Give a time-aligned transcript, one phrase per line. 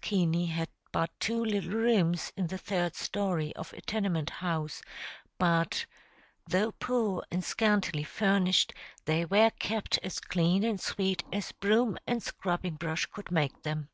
[0.00, 4.82] Keaney had but two little rooms in the third story of a tenement house,
[5.38, 5.86] but
[6.48, 8.72] though poor and scantily furnished,
[9.04, 13.88] they were kept as clean and sweet as broom and scrubbing brush could make them.